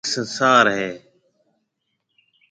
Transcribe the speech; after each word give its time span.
اَي 0.03 0.05
هيَڪ 0.07 0.11
سنسار 0.15 0.65
هيَ۔ 0.77 0.91